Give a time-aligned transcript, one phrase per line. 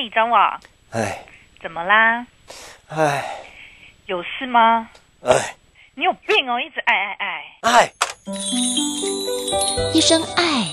[0.00, 0.60] 嘿，张网，
[0.90, 1.26] 哎，
[1.60, 2.24] 怎么啦？
[2.86, 3.24] 哎，
[4.06, 4.88] 有事吗？
[5.24, 5.56] 哎，
[5.96, 7.52] 你有病哦，一直爱爱爱。
[7.62, 7.92] 爱，
[9.92, 10.68] 一声爱，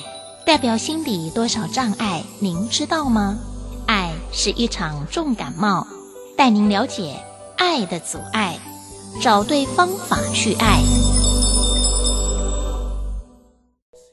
[0.46, 2.22] 代表心里多少障碍？
[2.40, 3.40] 您知道吗？
[3.88, 5.88] 爱是一场重感冒，
[6.38, 7.16] 带您了解
[7.58, 8.60] 爱的阻碍，
[9.24, 10.84] 找对方法去爱。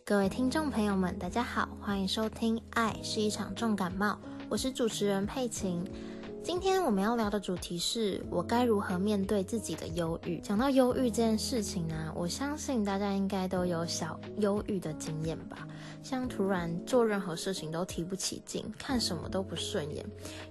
[0.07, 4.07] 各位听众朋友们，大家好，欢迎收听《爱是一场重感冒》，
[4.53, 5.83] 我是主持人佩琴。
[6.45, 10.39] 今天我们要聊的主题是我该如何面对自己的忧郁。
[10.39, 15.69] 讲到忧郁这件事情呢，我相信大家应该都有小忧郁的经验吧。
[16.03, 20.05] 像突然做任何事情都提不起劲，看什么都不顺眼，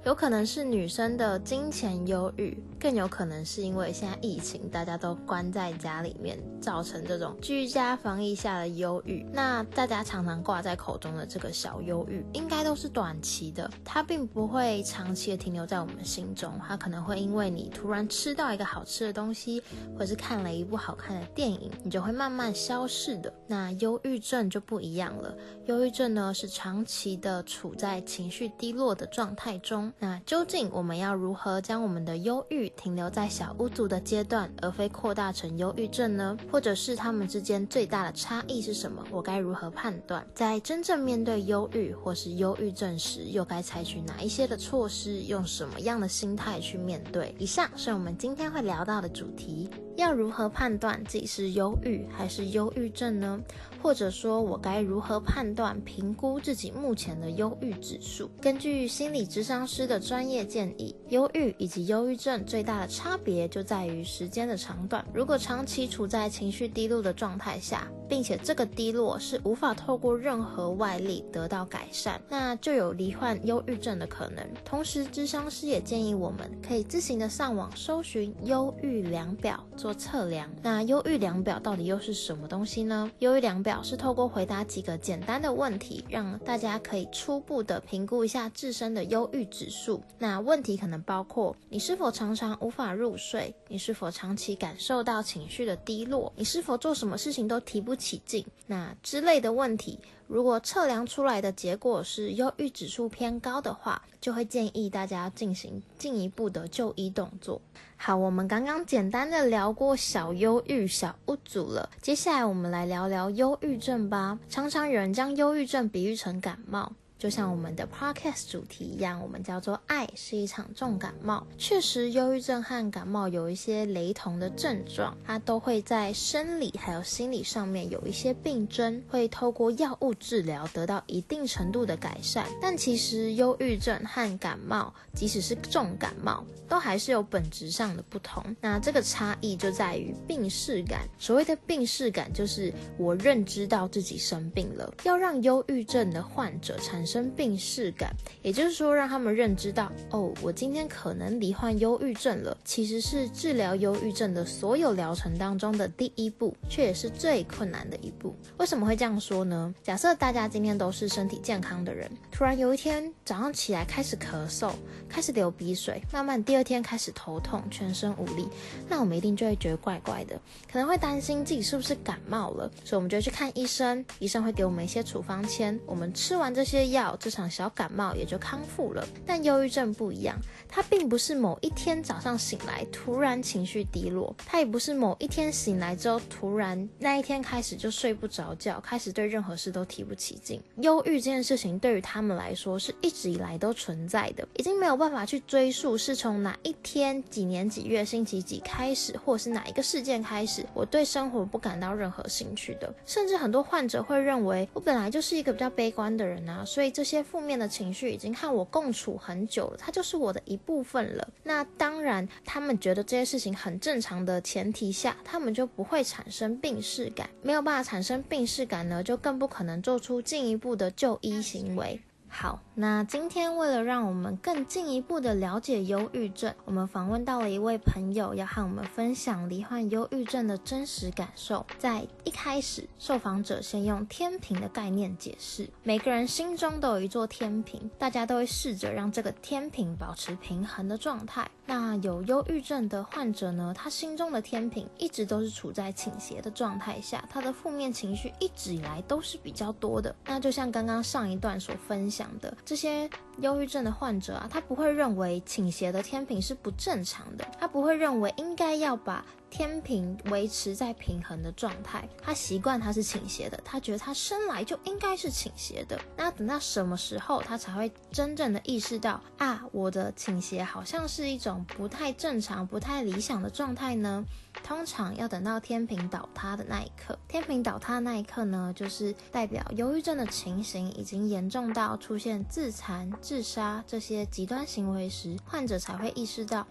[0.05, 9.26] 有可能是女生的金钱忧郁，更有可能是因为现在疫情，大家都关在家里面，造成这种居家防疫下的忧郁。
[9.34, 16.52] 那大家常常挂在口中的这个小忧郁，应该都是短期的，它并不会长期的停留在我们心中。
[16.67, 19.61] 它可能会因为你突然吃到一个好吃的东西，
[19.97, 23.33] 或是看了一部好看的电影，你就会慢慢消逝的。
[23.47, 25.36] 那忧郁症就不一样了。
[25.66, 29.91] 忧郁症呢，是长期的处在情绪低落的状态中。
[30.00, 36.38] 那究竟我们要如何将我们的忧郁停留在小郁卒的阶段，而非扩大成忧郁症呢？
[36.52, 39.03] 或者是他们之间最大的差异是什么？
[39.11, 40.25] 我该如何判断？
[40.34, 45.22] 在真正面对忧郁或是忧郁症时，又该采取哪一些的措施？
[45.22, 47.33] 用什么么样的心态去面对？
[47.38, 49.69] 以上是我们今天会聊到的主题。
[49.97, 53.39] 要如何判断自己是忧郁还是忧郁症呢？
[53.81, 58.30] 或者说，我该如何判断、评估自己目前的忧郁指数？
[58.39, 65.03] 根据心理咨商师的专业建议，忧郁以及忧郁症最大的差别就在于时间的长短。
[65.14, 74.47] 如果长期处在情绪低落的状态下，并且这个低落是无法透过任何外力得到改善，那就有罹患忧郁症的可能。
[74.64, 80.47] 同时，咨商师也建议我们可以自行的上网搜寻忧郁量表做测量。
[80.62, 83.09] 那忧郁量表到底又是什么东西呢？
[83.18, 83.81] 忧郁量表。
[83.81, 90.00] 是透过回答几个简单的问题，让大家可以初步的评估一下自身的忧郁指数。
[90.20, 93.52] 那问题可能包括：你是否常常无法入睡？
[93.68, 96.31] 你是否长期感受到情绪的低落？
[96.36, 98.46] 你是否做什么事情都提不起劲？
[98.68, 99.97] 那之类的问题。
[100.31, 107.62] 如果测量出来的结果是忧郁指数偏高的话，就会建议大家进行进一步的就医动作。
[107.97, 114.40] 好，我们刚刚简单的聊过小忧郁、小郁卒了，接下来我们来聊聊忧郁症吧。
[114.47, 116.94] 常常有人将忧郁症比喻成感冒。
[117.22, 121.46] 就像我们的 podcast 主题一样，我们叫做“爱是一场重感冒”。
[121.56, 132.48] 确实，忧郁症和感冒有一些雷同的症状，它都会在生理还有心理上面有一些病症，会透过药物治疗得到一定程度的改善。
[132.59, 138.44] 但其实，忧郁症和感冒，即使是重感冒，都还是有本质上的不同。
[138.59, 141.08] 那这个差异就在于病视感。
[141.20, 144.92] 所谓的病视感，就是我认知到自己生病了。
[145.03, 152.57] 要让忧郁症的患者产生生病识感，也就是说，让他们认知到，哦，我今天可能罹患忧郁症了。
[152.63, 158.33] 其实是治疗忧郁症的所有疗程当中的第一步，却也是最困难的一步。
[158.57, 159.75] 为什么会这样说呢？
[159.83, 164.72] 假设大家今天都是身体健康的人，突然有一天早上起来开始咳嗽，
[165.09, 168.47] 开始流鼻水，慢慢第二天开始头痛，全身无力，
[168.88, 170.39] 那我们一定就会觉得怪怪的，
[170.72, 177.00] 可能会担心自己是不是感冒了，所以我们就去看医生，医生会给我们一些处方签，我们吃完这些药。
[177.19, 190.61] 这场小感冒也就康复了，但忧郁症不一样，它并不是某一天早上醒来突然情绪低落，它也不是某一天醒来之后突然那一天开始就睡不着觉，开始对任何事都提不起劲。
[190.78, 202.94] 忧郁这件事情对于他们来说是一直以来都存在的，已经没有办法去追溯是从哪一天、几年几月、星期几开始，或是哪一个事件开始，我对生活不感到任何兴趣的。
[203.06, 206.91] 甚至很多患者会认为，我本来就是一个比较悲观的人啊，所以。
[206.91, 211.28] 这些负面的情绪已经和我共处很久了，它就是我的一部分了。
[211.43, 217.29] 那当然，他们觉得这些事情很正常的前提下，他们就不会产生病逝感。
[217.41, 221.99] 没有办法产生病逝感呢，就更不可能做出进一步的就医行为。
[222.33, 231.63] 好，那今天为了让我们更进一步的了解忧郁症，我们访问到了一位朋友，要和我们分享罹患忧郁症的真实感受。
[231.78, 241.45] 在一开始，受访者先用天平的概念解释，每个人心中都有一座天平，大家都会试着让这个天平保持平衡的状态。
[241.66, 250.13] 那有忧郁症的患者呢，他心中的天平一直都是处在倾斜的状态下，他的负面情绪一直以来都是比较多的。
[250.25, 266.00] 那就像刚刚上一段所分享的，这些忧郁症的患者啊，他不会认为倾斜的天平是不正常的，他不会认为应该要把天平维持在平衡的状态，他习惯他是倾斜的，他觉得他生来就应该是倾斜的。
[266.18, 274.24] 那等到什么时候他才会真正的意识到啊，我的倾斜好像是一种不太正常、不太理想的状态呢？
[274.63, 277.18] 通常要等到天平倒塌的那一刻。
[277.27, 286.65] 天平倒塌的那一刻呢，就是代表忧郁症的情形已经严重到出现自残、自杀这些极端行为时，患者才会意识到。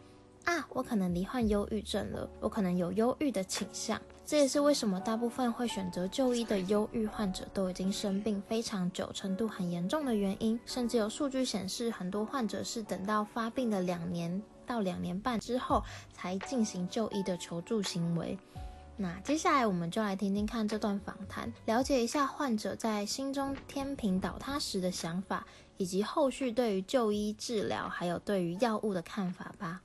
[0.50, 4.00] 啊，我可能罹患忧郁症了，我可能有忧郁的倾向。
[4.26, 10.58] 这也是为什么大部分会选择就医的忧郁患者都已经生病非常久，程度很严重的原因。
[10.67, 18.37] 甚至有数据显示，很多患者是等到发病的两年到两年半之后才进行就医的求助行为。
[18.96, 25.46] 那接下来我们就来听听看这段访谈，了解一下患者在心中天平倒塌时的想法，
[25.76, 29.81] 以及后续对于就医治疗还有对于药物的看法吧。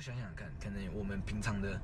[0.00, 1.78] 想想看，可能我们平常的，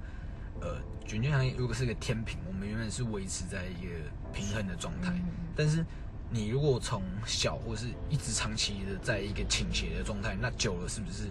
[0.60, 3.90] 呃，卷卷上如果是个天平，我们原本是维持在一个
[4.32, 5.12] 平衡的状态。
[5.12, 5.84] 嗯、但是
[6.30, 11.28] 你如果从小或是一直长期的在一个倾斜的状态，那久了是不是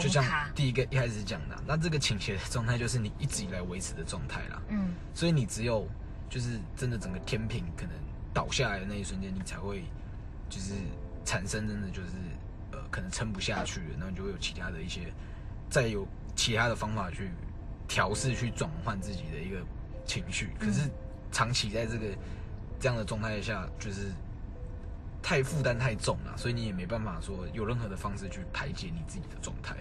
[0.00, 0.24] 就像
[0.54, 4.62] 第一个一开始讲的，那这个倾斜的状态就是你一直以来维持的状态啦。
[4.68, 5.86] 嗯，所以你只有
[6.30, 7.92] 就是真的整个天平可能
[8.32, 9.84] 倒下来的那一瞬间，你才会
[10.48, 10.72] 就是
[11.26, 12.08] 产生真的就是
[12.72, 15.12] 呃可能撑不下去了，然后就会有其他的一些。
[15.68, 17.30] 再有其他的方法去
[17.88, 19.58] 调试、去转换自己的一个
[20.04, 20.88] 情绪，可是
[21.32, 22.06] 长期在这个
[22.80, 24.12] 这样的状态下，就是
[25.22, 29.76] 太负担太重了，所以你也没办法说有任何的方式去排解你自己的状态。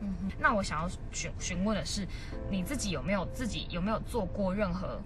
[0.00, 2.06] 嗯，那我想要询询问的是，
[2.50, 5.00] 你自己有没有自己有没有做过任何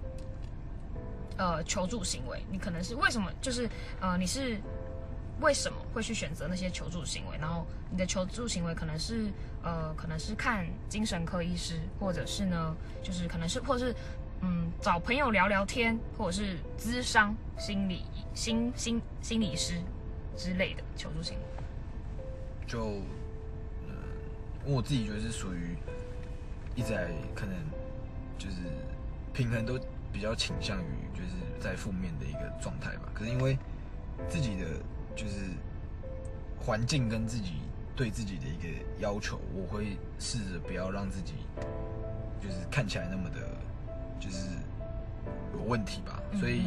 [1.36, 2.42] 呃求助行为？
[2.50, 3.30] 你可能是为什么？
[3.40, 3.68] 就是
[4.00, 4.60] 呃，你是。
[5.40, 7.36] 为什么会去选择那些求助行为？
[7.38, 9.30] 然后你的求助行为可能是
[9.62, 13.94] 呃，可能是看精神科医师，或者是呢，就是可能是，或者是
[14.40, 18.04] 嗯，找朋友聊聊天，或者是咨商心理
[18.34, 19.74] 心心心理师
[20.36, 21.42] 之类的求助行为。
[22.66, 22.84] 就
[23.86, 23.94] 呃，
[24.64, 25.76] 我自己觉得是属于
[26.74, 27.54] 一直在可能
[28.38, 28.56] 就是
[29.34, 29.78] 平衡都
[30.10, 33.10] 比较倾向于就是在负面的一个状态吧。
[33.12, 33.58] 可是因为
[34.30, 34.66] 自己的。
[35.16, 35.50] 就是
[36.60, 37.54] 环境跟自己
[37.96, 38.68] 对自己的一个
[38.98, 41.32] 要求，我会试着不要让自己
[42.40, 43.40] 就是看起来那么的，
[44.20, 44.46] 就是
[45.54, 46.22] 有问题吧。
[46.38, 46.66] 所以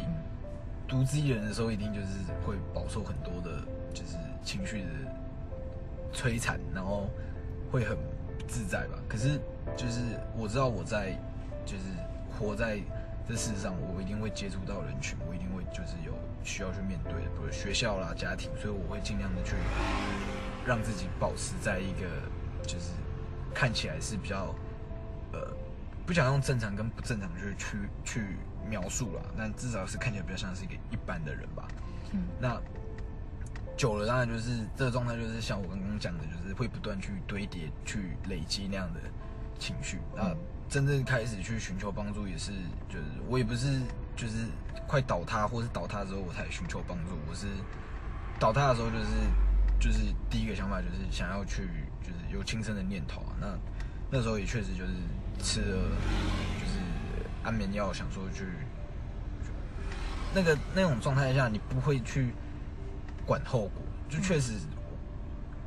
[0.87, 2.07] 独自一人的时候，一定就是
[2.43, 3.61] 会饱受很多的，
[3.93, 4.89] 就是情绪的
[6.11, 7.07] 摧残，然后
[7.71, 8.97] 会很不自在吧。
[9.07, 9.39] 可是
[9.77, 10.01] 就是
[10.35, 11.11] 我知道我在
[11.63, 11.83] 就是
[12.39, 12.79] 活在
[13.29, 16.11] 这事实上，我一定会接触到人群，我一定会就是有。
[16.41, 19.55] 需要去面对的，比如学校啦、家庭，所以我会尽量的去
[20.65, 22.07] 让自己保持在一个
[22.63, 22.91] 就是
[23.53, 24.55] 看起来是比较
[25.33, 25.51] 呃，
[26.07, 28.37] 不想用正常跟不正常去去去
[28.69, 31.67] 描述啦，但至少是看起来比较像是一个一般的人吧。
[32.13, 32.59] 嗯，那
[33.75, 39.01] 久了当然就是这个状态，就是像我刚刚讲的，就是会不断去堆叠、去累积那样的
[39.59, 39.99] 情绪。
[40.15, 40.33] 那
[40.69, 42.51] 真正开始去寻求帮助，也是
[42.87, 43.81] 就是我也不是。
[44.19, 44.33] 就是
[44.85, 47.11] 快倒塌，或是倒塌之后我才寻求帮助。
[47.29, 47.47] 我是
[48.37, 49.05] 倒塌的时候，就是
[49.79, 51.69] 就是第一个想法就是想要去，
[52.01, 53.31] 就是有轻生的念头啊。
[53.39, 53.47] 那
[54.11, 54.91] 那时候也确实就是
[55.41, 55.77] 吃了
[56.59, 56.81] 就是
[57.45, 58.43] 安眠药，想说去
[60.35, 62.33] 那个那种状态下，你不会去
[63.25, 63.81] 管后果。
[64.09, 64.59] 就确实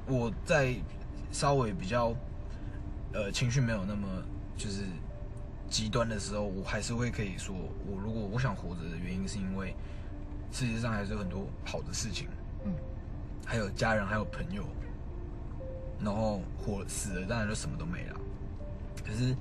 [0.07, 0.75] 我在
[1.31, 2.15] 稍微比较
[3.15, 4.07] 呃情绪没有那么
[4.63, 4.85] 就是。
[5.71, 9.75] 极端的时候，我还是会可以说，我如果我想活着的原因，是因为
[10.53, 12.29] 世界上还是有很多好的事情，
[12.67, 12.75] 嗯，
[13.47, 14.65] 还有家人，还有朋友，
[15.99, 18.21] 然后活死了，当然就什么都没了。
[19.03, 19.35] 可是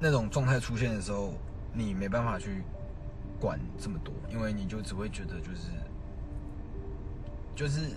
[0.00, 1.34] 那种状态出现的时候，
[1.74, 2.62] 你没办法去
[3.38, 5.68] 管这么多，因为你就只会觉得就是
[7.54, 7.90] 就是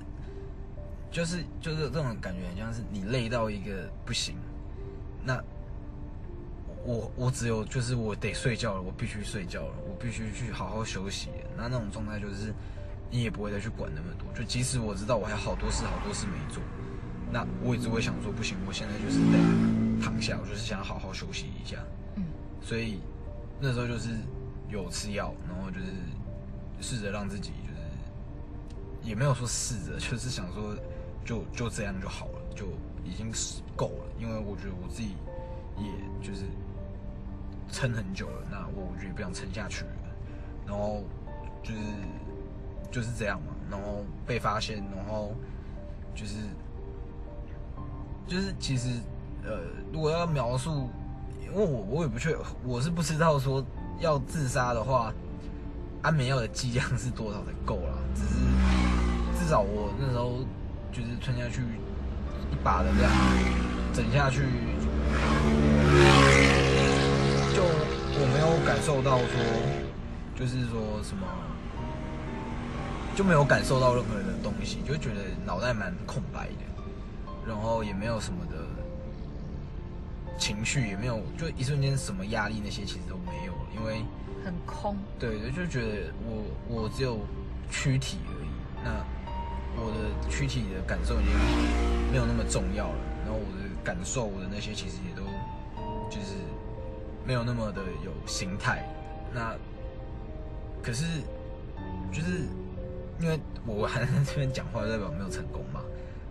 [1.10, 4.36] 就是就是这种感觉，很像是你累到一个不行，
[5.24, 5.42] 那。
[6.86, 11.30] 我我只有就是我得睡觉了，我必须睡觉了，我必须去好好休息。
[11.58, 12.54] 那那种状态就是
[13.12, 16.64] 你也不会再去管那么多，就即使我知道我还有好多事好多事没做，
[17.32, 19.38] 那我也只会想说不行，我现在就是得
[20.02, 21.78] 躺下，我就是想好好休息一下。
[22.16, 22.24] 嗯，
[22.62, 23.02] 所以
[23.60, 24.10] 那时候就是
[24.70, 25.86] 有吃药，然后就是
[26.80, 30.76] 试着让自己就是也没有说试着， 就是想说
[31.26, 32.68] 就就这样就好了，就
[33.04, 35.10] 已经是够了，因为我觉得我自己
[35.78, 35.92] 也
[36.26, 36.46] 就是。
[37.72, 39.92] 撑很久了，那我觉得不想撑下去了，
[40.68, 41.04] 然后
[41.64, 41.80] 就是
[42.92, 45.34] 就是这样嘛，然后被发现，然后
[46.16, 46.36] 就是
[48.28, 48.90] 就是其实
[49.44, 49.60] 呃，
[49.94, 50.90] 如果要描述，
[51.42, 53.64] 因为我我也不确，我是不知道说
[54.00, 55.14] 要自杀的话，
[56.02, 58.36] 安眠药的剂量是多少才够啦，只是
[59.40, 60.40] 至少我那时候
[60.92, 61.62] 就是吞下去
[62.52, 63.12] 一把的量，
[63.94, 64.44] 整下去。
[68.82, 69.28] 受到说，
[70.36, 71.28] 就是说什么，
[73.16, 76.66] 就没有感受到任何的东西，就觉得脑袋蛮空白的，
[77.48, 78.56] 然后也没有什么的
[80.38, 84.02] 情绪，也没有，就一瞬间什么压力那些其实都没有了，因为
[84.44, 84.98] 很空。
[85.20, 87.20] 对，就觉得我我只有
[87.70, 88.50] 躯体而已，
[88.84, 88.92] 那
[89.82, 91.34] 我的躯体的感受已经
[92.12, 95.24] 没有那么重要了，然后我的感受，我的那些其实也都
[96.10, 96.36] 就是。
[97.30, 98.84] 没有那么的有心态，
[99.32, 99.56] 那
[100.82, 101.06] 可是
[102.12, 102.48] 就是
[103.20, 105.80] 因为我还在这边讲话，代表没有成功嘛。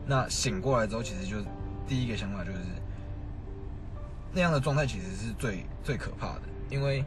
[0.04, 1.44] 那醒过来之后，其实就是
[1.86, 2.58] 第一个想法就是
[4.32, 7.04] 那样的状态其实是最最可怕的，因为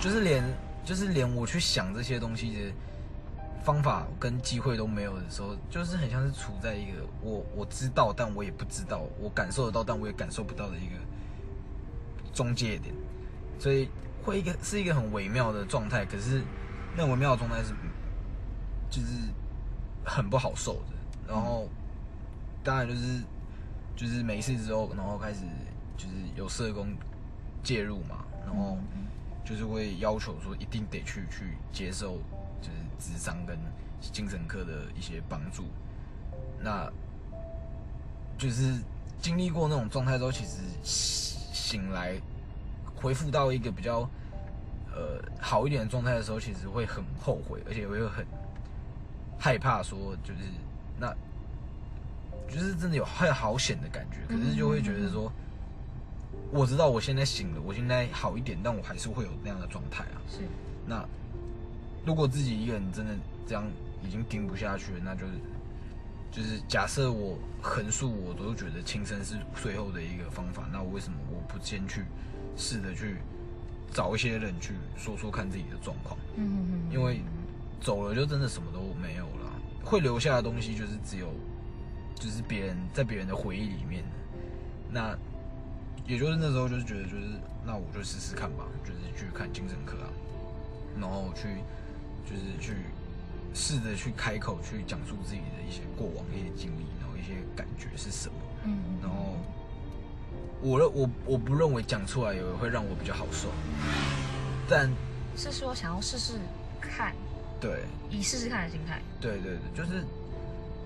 [0.00, 0.42] 就是连
[0.84, 2.72] 就是连我去想这些东西的。
[3.62, 10.94] 方法跟机会都没有的时候，就是很像是处在一个我我知道，但我也不知道，我感受得到，但我也感受不到的一个
[12.32, 12.94] 中介点，
[13.58, 13.88] 所以
[14.24, 16.06] 会一个是一个很微妙的状态。
[16.06, 16.42] 可是
[16.96, 17.74] 那微妙的状态是，
[18.90, 19.14] 就是
[20.04, 20.96] 很不好受的。
[21.28, 21.68] 然后
[22.64, 23.22] 当然就是
[23.94, 25.40] 就是没事之后，然后开始
[25.96, 26.88] 就是有社工
[27.62, 28.78] 介入嘛，然后
[29.44, 32.18] 就是会要求说一定得去去接受。
[32.60, 33.58] 就是智商跟
[34.00, 35.64] 精神科的一些帮助，
[36.62, 36.90] 那
[38.38, 38.74] 就是
[39.20, 42.20] 经历过那种状态之后，其实醒来
[42.94, 44.08] 恢复到一个比较
[44.94, 48.24] 呃好一点的状态的时候，其实会很后悔，而且会很
[49.38, 50.40] 害怕，说就是
[50.98, 51.14] 那
[52.48, 55.30] 就是真的有很好险的感觉，可是就会觉得说，
[56.50, 60.16] 我知道我现在醒了，我现在好一点，但我还是会有那样的状态啊。
[60.28, 60.38] 是
[60.86, 61.06] 那。
[62.04, 63.14] 如果自己一个人真的
[63.46, 63.64] 这样
[64.02, 65.32] 已经顶不下去了，那就是
[66.32, 72.04] 就是假设我横竖我都觉得轻生是最后的一个方法，那我为什么我不先去
[72.56, 73.16] 试着去
[73.92, 76.18] 找一些人去说说看自己的状况？
[76.36, 76.92] 嗯嗯嗯。
[76.92, 77.20] 因为
[77.80, 79.52] 走了就真的什么都没有了，
[79.84, 81.28] 会留下的东西就是只有
[82.14, 84.02] 就是别人在别人的回忆里面。
[84.90, 85.16] 那
[86.06, 87.22] 也就是那时候就是觉得就是
[87.66, 90.08] 那我就试试看吧，就是去看精神科啊，
[90.98, 91.48] 然后去。
[92.28, 92.76] 就是去
[93.52, 98.34] 试着去开口去讲述自己的一些过往一些经历，然后一些感觉是什么。
[98.64, 99.36] 嗯，然后
[100.60, 103.48] 我认我我不认为讲出来也会让我比较好受，
[104.68, 104.90] 但
[105.36, 106.34] 是说想要试试
[106.80, 107.14] 看，
[107.60, 109.00] 对，以试试看的心态。
[109.20, 110.04] 对对对，就是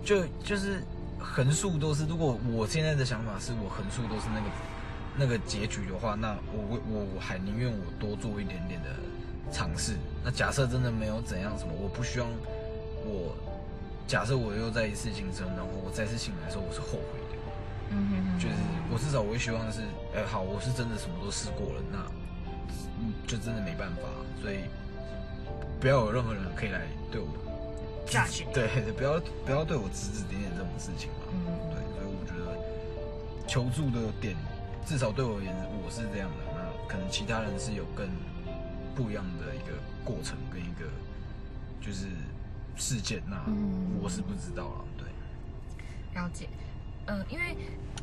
[0.04, 0.82] 就就是
[1.18, 4.46] 横竖都是，如果我现在的想法是我横竖都是那个
[5.18, 8.88] 那个结局的话，那我我我还宁愿我多做一点点的。
[9.52, 9.96] 尝试。
[10.24, 12.28] 那假设真的没有怎样什么，我不希望
[13.04, 13.36] 我
[14.06, 17.36] 假设我又再一次轻生，然后我再次醒来的时候我是后悔的。
[17.90, 18.54] 嗯哼，就是
[18.90, 19.82] 我至少我会希望是，
[20.14, 21.98] 哎、欸，好，我是真的什么都试过了，那
[22.98, 24.08] 嗯，就真的没办法，
[24.40, 24.64] 所以
[25.78, 26.80] 不要有任何人可以来
[27.12, 27.28] 对我
[28.06, 31.28] 假设，对，不要不要对我指指点点这种事情嘛。
[31.30, 34.34] 嗯，对，所以我觉得求助的点，
[34.86, 36.40] 至少对我而言，我是这样的。
[36.56, 38.08] 那可能其他人是有更。
[38.94, 39.74] 不一样的一个
[40.04, 40.86] 过程跟一个
[41.80, 42.06] 就是
[42.76, 43.36] 事件，那
[44.00, 44.84] 我是不知道了。
[44.96, 45.06] 对，
[46.14, 46.48] 了解。
[47.06, 47.56] 嗯、呃，因为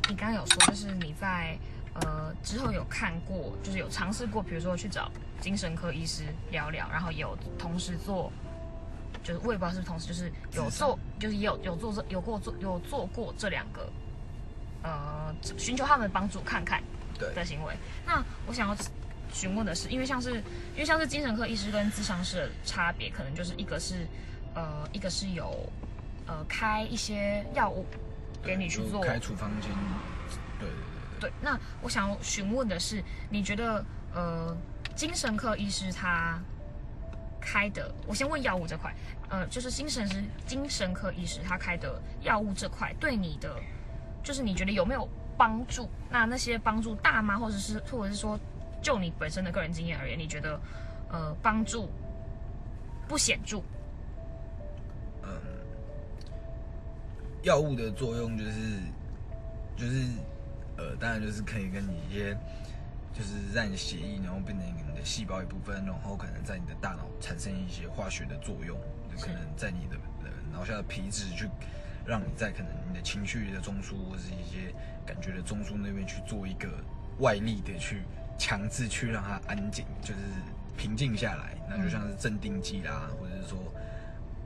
[0.08, 1.58] 你刚刚有说，就是你在
[1.94, 8.30] 呃之后有看过，就是有尝试过，比如说去找精神科医师聊聊，然后也有同时做，
[9.22, 13.90] 就是我也不知道是不是同时，就是有做，就是也有有做这有过做有做过这两个，
[14.82, 16.82] 呃，寻求他们的帮助看看
[17.18, 17.74] 的行为。
[18.04, 18.76] 那我想要。
[19.32, 20.34] 询问的是，因为像是，
[20.74, 24.06] 因为像是精神科医师跟咨商师的差别，可能就是一个是，
[24.54, 25.68] 呃，一个是有，
[26.26, 27.86] 呃，开一些药物
[28.42, 29.70] 给你去做，开处方箋，
[30.58, 30.76] 对对
[31.18, 33.84] 对对，那我想询问的是，你觉得
[34.14, 34.56] 呃，
[34.94, 36.38] 精神科医师他
[37.40, 38.94] 开的，我先问药物这块，
[39.30, 43.56] 呃，就是精神是精神科医师他开的药物这块，对你的，
[44.22, 45.88] 就是你觉得有没有帮助？
[46.10, 47.38] 那那些帮助大吗？
[47.38, 48.38] 或者是或者是说，
[48.82, 50.60] 就你本身的个人经验而言，你觉得
[51.10, 51.88] 呃帮助
[53.08, 53.62] 不显著？
[55.22, 55.30] 嗯，
[57.42, 58.52] 药物的作用就是
[59.76, 60.06] 就是
[60.76, 62.36] 呃，当然就是可以跟你一些。
[63.14, 68.74] 就是让你的血液，然后变成你的细胞一部分，然后可能在你的大脑产生一些化学的作用，
[69.14, 69.98] 就可能在你的
[70.50, 71.46] 脑下的皮质去
[72.06, 74.74] 让你在可能你的情绪的中枢或是一些
[75.04, 76.70] 感觉的中枢那边去做一个
[77.18, 78.00] 外力的去
[78.42, 80.20] 强制去让它安静，就是
[80.76, 81.56] 平静下来。
[81.70, 83.56] 那就像是镇定剂啦，或者是说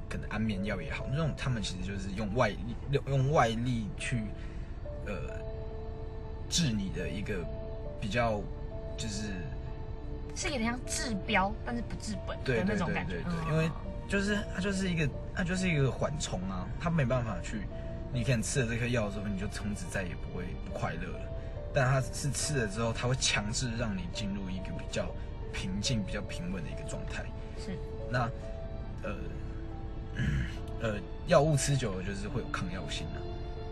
[0.07, 4.25] 可能安眠药也好，那种他们其实就是用外力用外力去
[5.07, 5.15] 呃
[6.50, 7.43] 治你的一个
[7.99, 8.43] 比较。
[8.99, 9.25] 就是
[10.35, 13.17] 是有点像治标，但是不治本的那种感觉。
[13.17, 13.71] 对对对对，因为
[14.09, 17.61] 就是它就是一个它就是一个缓冲啊，它没办法去。
[18.11, 21.21] 你可能吃了这颗药之后，你就从此再也不会不快乐了。
[21.76, 25.06] 但它是吃了之后，它会强制让你进入一个比较
[25.52, 27.23] 平静、比较平稳的一个状态。
[27.59, 27.76] 是。
[28.11, 28.21] 那
[29.02, 29.14] 呃
[30.80, 30.95] 呃，
[31.26, 33.21] 药物吃久了就是会有抗药性啊。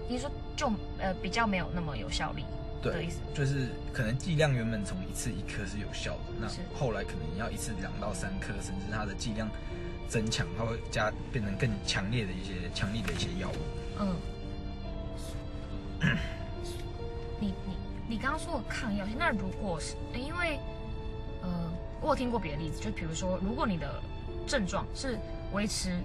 [0.06, 2.44] 你说就呃比较没有那么有效力。
[2.82, 6.46] 对，就是可能剂量原本从一次一颗是有效的，那
[6.78, 9.49] 后来可能你要一次两到三颗，甚至它的剂量
[10.11, 13.56] 增强，它会加变成更强烈的一些强力的一些药物。
[14.00, 14.14] 嗯。
[18.14, 20.61] 你刚刚说的抗药性，那如果是因为
[21.42, 21.50] 呃，
[22.00, 24.00] 我有听过别的例子，就比如说，如果你的
[24.47, 25.18] 症状是
[25.52, 25.99] 维持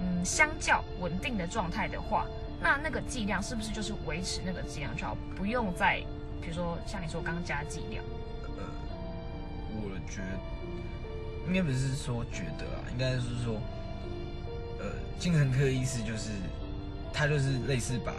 [0.00, 2.26] 嗯相较稳定的状态的话，
[2.60, 6.02] 那那个剂量是不是就是维持那个剂量就好，不用再。
[6.40, 8.04] 比如说，像你说刚加剂量，
[8.58, 8.64] 呃，
[9.70, 13.54] 我觉得应该不是说觉得啊，应该是说，
[14.80, 16.30] 呃，精神科医师就是
[17.12, 18.10] 他就是类似把，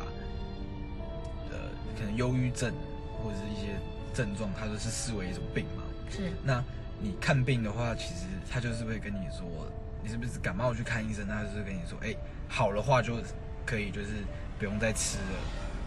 [1.52, 1.58] 呃，
[1.98, 2.74] 可能忧郁症
[3.24, 3.76] 或者是一些
[4.14, 5.84] 症状，他都是视为一种病嘛。
[6.10, 6.32] 是。
[6.44, 6.64] 那
[7.00, 9.48] 你看病的话，其实他就是会跟你说，
[10.04, 12.14] 你是不是感冒去看医生，他就是跟你说，哎，
[12.48, 13.18] 好的话就
[13.66, 14.10] 可以，就是
[14.60, 15.40] 不用再吃了。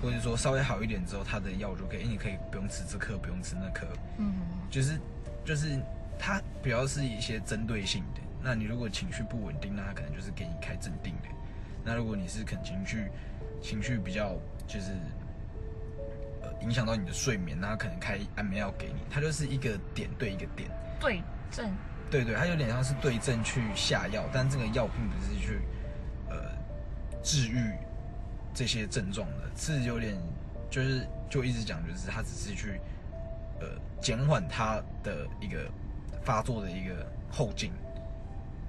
[0.03, 3.87] 或者说稍微好一点之后，他的药就可以，你可以不用吃这颗，不用吃那颗，
[4.19, 4.35] 嗯，
[4.71, 4.99] 就是
[5.43, 5.79] 就是
[6.19, 8.21] 它比较是一些针对性的。
[8.43, 11.29] 那你如果情绪不稳定，那他可能就是给你开镇定的。
[11.83, 13.09] 那如果你是肯情绪
[13.63, 14.35] 情绪比较
[14.67, 14.99] 就是呃
[16.61, 19.01] 影响到你的睡眠，那他可能开安眠药给你。
[19.11, 21.71] 它就是一个点对一个点，对症，
[22.11, 25.61] 对对，它有点像是对症去下药，但这个药并不是去
[26.29, 26.37] 呃
[27.23, 27.73] 治愈。
[28.55, 30.17] 这些症状的是有点，
[30.71, 32.81] 就是就一直讲，就是他只是去，
[33.61, 33.67] 呃，
[34.01, 35.71] 减缓他的一个
[36.25, 37.71] 发作的一个后劲。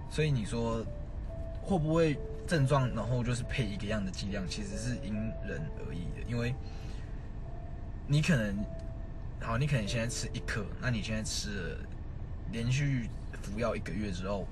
[0.09, 0.85] 所以你说
[1.61, 5.13] 会不会症状，然后就是配一个样的剂量，其实是因
[5.47, 6.27] 人而异的。
[6.27, 6.53] 因为
[8.07, 8.65] 你可能，
[9.41, 11.77] 好，你可能现在吃一颗，那你现在吃了
[12.51, 13.09] 连续
[13.41, 14.47] 服药一个月之后，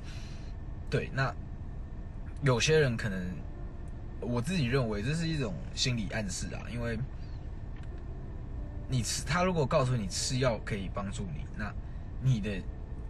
[0.90, 1.34] 对，那
[2.44, 3.20] 有些人可能。
[4.22, 6.98] 我自己认为这是一种心理暗示啊，因为
[8.90, 11.72] 你吃他如果告诉你吃药可以帮助你，那
[12.24, 12.50] 你的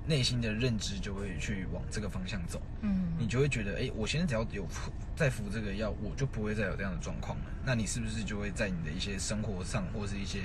[0.08, 7.46] 内心的认知就会去往这个方向走，嗯，你就会觉得，哎，我现在只要有服再服这个药，我就不会再有这样的状况了。
[7.65, 10.44] 那你是不是就会在你的一些生活上，或是一些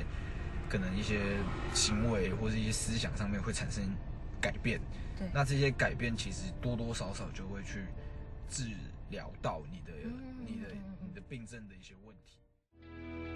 [0.69, 1.37] 可能一些
[1.75, 3.85] 行为，或是一些思想上面会产生
[4.41, 4.81] 改变？
[5.19, 7.85] 对，那这些改变其实多多少少就会去
[8.49, 8.65] 治
[9.11, 9.93] 疗到你的。
[10.41, 10.69] 你的
[11.07, 13.30] 你的病症的一些问题。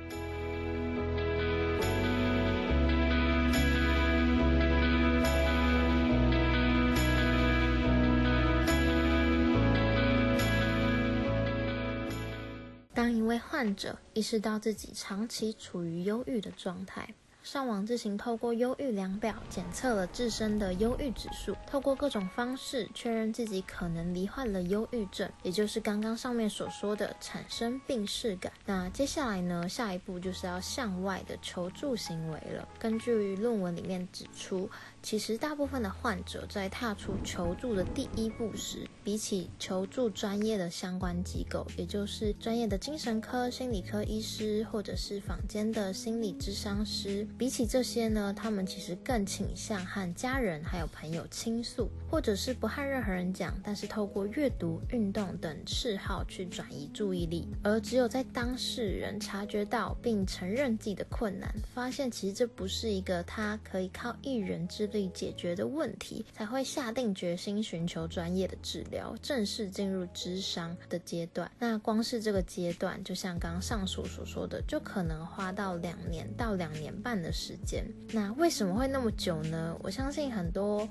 [12.95, 17.13] 当一位患者意识到自己长期处于忧郁的状态。
[17.43, 28.51] 上网自行透过忧郁量表检测了自身的忧郁指数，透过各种方式确认自己可能罹患了忧郁症，也就是刚刚上面所说的产生病视感。
[28.65, 32.67] 那接下来呢，下一步就是要向外的求助行为了。
[32.79, 34.71] 根据论文里面指出，
[35.05, 47.29] 其实大部分的患者在踏出求助的第一步时，比起求助专业的相关机构，也就是专业的精神科、心理科医师或者是坊间的心理咨商师。
[47.37, 57.49] 比起这些呢，他们其实更倾向和家人还有朋友倾诉，或者是不和任何人讲，但是透过阅读、运动等嗜好去转移注意力。
[57.65, 71.51] 而只有在当事人察觉到并承认自己的困难，发现其实这不是一个他可以靠一人之力解决的问题，才会下定决心寻求专业的治疗，正式进入智商的阶段。
[71.59, 77.85] 那光是这个阶段，就像刚刚上述所说的，就可能花到两年到两年半的时间。
[78.13, 79.77] 那为什么会那么久呢？
[79.83, 80.89] 我相信很多。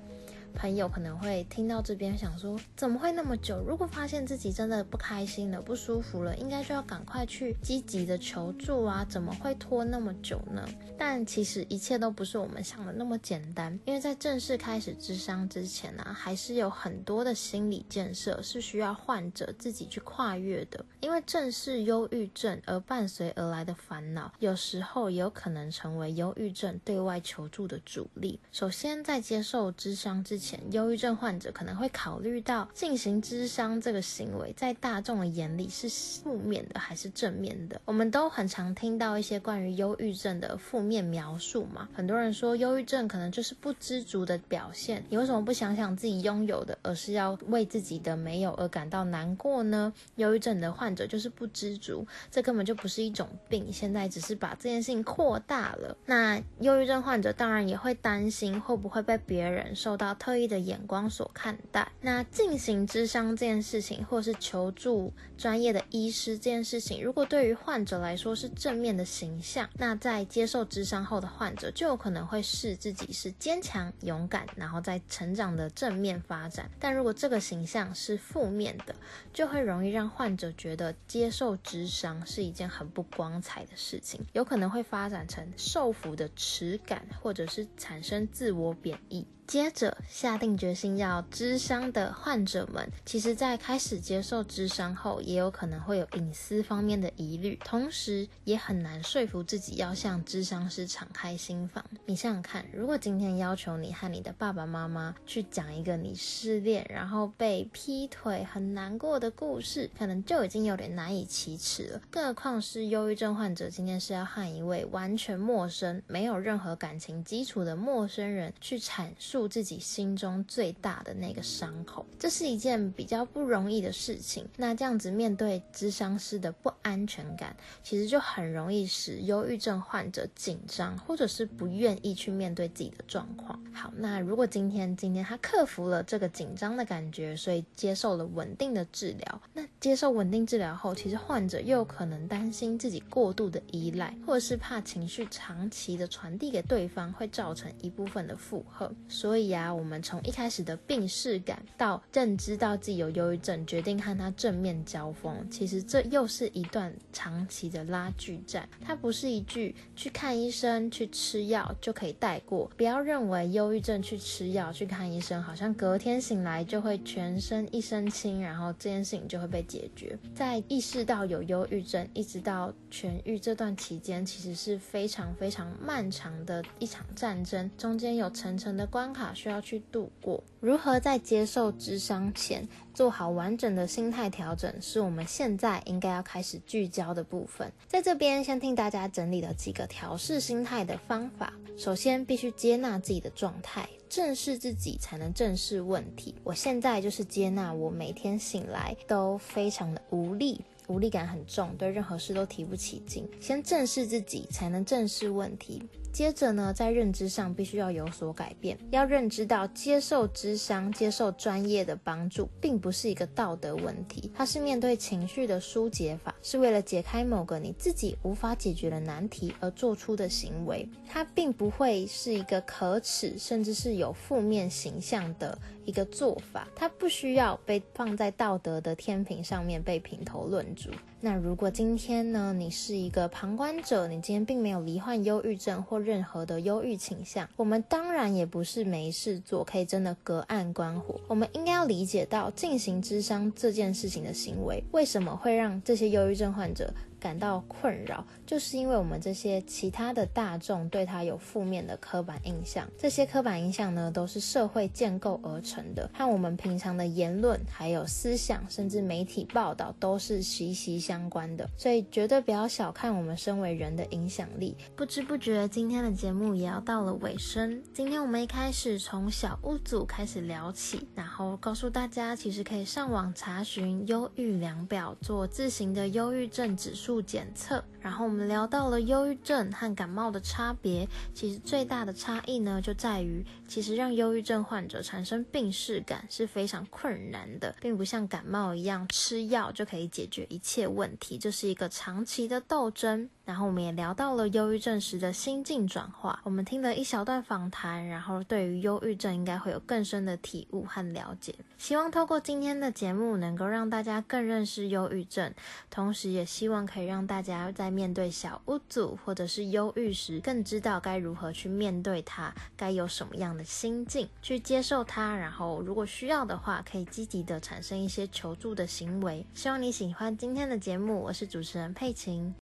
[0.54, 3.62] 朋友可能会听到这边想说，怎么会那么久？
[3.68, 10.68] 如果发现自己真的不开心了、不舒服了，应该就要赶快去积极的求助啊，怎么会拖那么久呢？
[10.98, 20.86] 但其实一切都不是我们想的那么简单，因为在正式开始咨商之前呢、还是有很多的心理建设是需要患者自己去跨越的。
[21.02, 28.40] 因为正是忧郁症而伴随而来的烦恼，有时候也有可能成为忧郁症对外求助的阻力。
[28.52, 35.88] 首先，在接受咨商之前，前，忧郁症患者可能会考虑到进行咨商这个行为，在大众的眼里是
[36.22, 37.80] 负面的还是正面的？
[37.86, 41.88] 我们都很常听到一些关于忧郁症的负面描述嘛。
[41.94, 45.02] 很多人说，忧郁症可能就是不知足的表现。
[45.08, 49.94] 你为什么不想想自己拥有的，而是要为自己的没有而感到难过呢？
[50.16, 55.96] 忧郁症的患者就是不知足，这根本就不是一种病，现在只是把这件事情扩大了。
[56.06, 76.70] 那忧郁症患者当然也会担心，会不会被别人受到特意的眼光所看待，那进行咨商这件事情，或是求助专业的医师这件事情，如果对于患者来说是正面的形象，那在接受咨商后的患者就有可能会视自己是坚强、勇敢，然后在成长的正面发展。
[76.80, 78.96] 但如果这个形象是负面的，
[79.34, 89.26] 就会容易让患者觉得接受咨商是一件很不光彩的事情，有可能会发展成受服的耻感，或者是产生自我贬义。
[89.46, 101.84] 接着下定决心要咨商的患者们，其实在开始接受咨商后，也有可能会有隐私方面的疑虑，同时也很难说服自己要向咨商师敞开心房。
[102.06, 112.02] 你想想看，如果今天要求你和你的爸爸妈妈去讲一个你失恋，然后被劈腿很难过的故事，可能就已经有点难以启齿了。
[112.10, 119.33] 更何况是忧郁症患者，今天是要和一位完全陌生、没有任何感情基础的陌生人去阐述。
[119.34, 124.48] 住自己心中最大的那个伤口，这是一件比较不容易的事情。
[124.58, 133.60] 那这样子面对咨商师的不安全感，其实就很容易使忧郁症患者紧张，或者是不愿意去面对自己的状况。
[133.74, 148.94] 好，那如果今天今天他克服了这个紧张的感觉，所以接受了稳定的治疗，那接受稳定治疗后，其实患者又可能担心自己过度的依赖，或者是怕情绪长期的传递给对方会造成一部分的负荷。
[149.24, 158.68] 所以啊，我们从一开始的病识感到认知到自己有忧郁症，决定和他正面交锋，其实这又是一段长期的拉锯战。
[158.82, 162.70] 它不是一句去看医生、去吃药就可以带过。
[162.76, 170.20] 不要认为忧郁症去吃药、去看医生，好像隔天醒来就会全身一身轻，然后这件事情就会被解决。
[170.36, 187.72] 在意识到有忧郁症，一直到痊愈这段期间，其实是非常非常漫长的一场战争，中间有层层的关卡需要去度过，如何在接受智商前做好完整的心态调整，是我们现在应该要开始聚焦的部分。
[187.88, 191.54] 在这边先听大家整理了几个调试心态的方法。
[191.78, 196.36] 首先，必须接纳自己的状态，正视自己才能正视问题。
[196.44, 200.62] 我现在就是接纳我每天醒来都非常的无力。
[200.88, 203.28] 无力感很重，对任何事都提不起劲。
[203.40, 205.82] 先正视自己，才能正视问题。
[206.12, 220.88] 接着呢，在认知上必须要有所改变，要认知到接受咨商、接受专业的帮助，并不是一个道德问题，它是面对情绪的疏解法，是为了解开某个你自己无法解决的难题而做出的行为。
[221.10, 230.90] 它并不会是一个可耻，甚至是有负面形象的一个做法，它不需要被放在道德的天平上面被评头论足。
[231.20, 241.20] 那如果今天呢，你是一个旁观者，你今天并没有罹患忧郁症或任何的忧郁倾向，我们当然也不是没事做，可以真的隔岸观火。
[241.28, 252.86] 我们应该要理解到进行咨商这件事情的行为，为什么会让这些忧郁症患者感到困扰，就是因为我们这些其他的大众对他有负面的刻板印象。
[252.98, 261.70] 这些刻板印象呢，都是社会建构而成的，和我们平常的言论、还有思想，甚至媒体报道都是息息相关的。
[261.78, 264.76] 所以绝对不要小看我们身为人的影响力。
[264.94, 267.82] 不知不觉，今天的节目也要到了尾声。
[267.94, 277.84] 今天我们一开始从小屋组开始聊起，然后告诉大家，其实可以上网查询忧郁量表，做自行的忧郁症指数检测。
[278.00, 293.30] 然后我们聊到了忧郁症和感冒的差别，其实最大的差异呢，就在于，其实让忧郁症患者产生病逝感是非常困难的，并不像感冒一样吃药就可以解决一切问题，这是一个长期的斗争。
[293.46, 301.54] 然后我们也聊到了忧郁症时的心境转化，我们听了一小段访谈，然后对于忧郁症应该会有更深的体悟和了解。
[301.78, 305.54] 希望透过今天的节目，能够让大家更认识忧郁症，
[305.90, 319.46] 同时也希望可以让大家在面对小屋组或者是忧郁时，更知道该如何去面对它，该有什么样的心境去接受它，然后如果需要的话，可以积极的产生一些求助的行为。
[319.54, 322.56] 希望你喜欢今天的节目，我是主持人佩琴。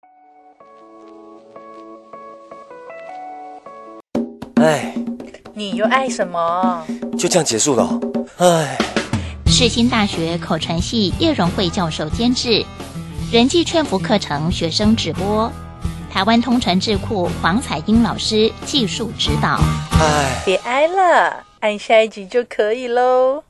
[4.60, 4.94] 哎，
[5.54, 6.86] 你又爱什么？
[7.18, 7.98] 就这样结束了。
[8.36, 8.76] 哎，
[9.46, 12.62] 世新大学口传系叶荣惠教授监制，
[13.32, 15.50] 人际劝服课程学生直播，
[16.10, 19.58] 台湾通传智库黄彩英老师技术指导。
[19.98, 23.42] 哎，别挨了，按下一集就可以喽。